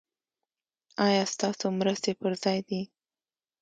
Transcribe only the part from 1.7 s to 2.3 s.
مرستې